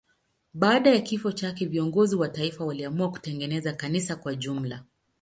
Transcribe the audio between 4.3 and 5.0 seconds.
jumla.